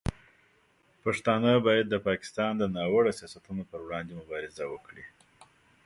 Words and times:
پښتانه 1.03 1.51
باید 1.67 1.85
د 1.89 1.95
پاکستان 2.07 2.51
د 2.57 2.63
ناوړه 2.75 3.11
سیاستونو 3.19 3.63
پر 3.69 3.79
وړاندې 3.85 4.13
مبارزه 4.21 4.63
وکړي. 4.69 5.05